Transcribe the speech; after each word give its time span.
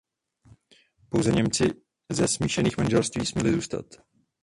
Pouze 1.09 1.31
Němci 1.31 1.69
ze 2.11 2.27
smíšených 2.27 2.77
manželství 2.77 3.25
směli 3.25 3.51
zůstat. 3.53 3.85